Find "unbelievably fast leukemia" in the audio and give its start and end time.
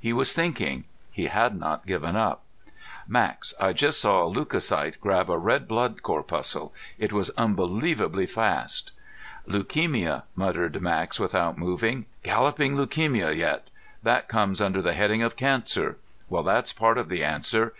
7.38-10.24